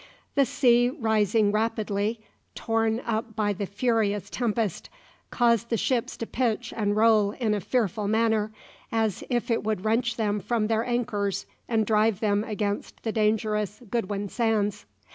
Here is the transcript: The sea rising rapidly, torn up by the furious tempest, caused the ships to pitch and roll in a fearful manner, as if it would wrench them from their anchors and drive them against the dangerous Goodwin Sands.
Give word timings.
The 0.33 0.47
sea 0.47 0.89
rising 0.89 1.51
rapidly, 1.51 2.21
torn 2.55 3.01
up 3.01 3.35
by 3.35 3.53
the 3.53 3.67
furious 3.67 4.31
tempest, 4.31 4.89
caused 5.29 5.69
the 5.69 5.77
ships 5.77 6.17
to 6.17 6.25
pitch 6.25 6.73
and 6.75 6.95
roll 6.95 7.33
in 7.33 7.53
a 7.53 7.61
fearful 7.61 8.07
manner, 8.07 8.51
as 8.91 9.23
if 9.29 9.51
it 9.51 9.61
would 9.63 9.85
wrench 9.85 10.15
them 10.17 10.39
from 10.39 10.65
their 10.65 10.83
anchors 10.83 11.45
and 11.69 11.85
drive 11.85 12.19
them 12.19 12.43
against 12.43 13.03
the 13.03 13.11
dangerous 13.11 13.79
Goodwin 13.91 14.27
Sands. 14.27 14.87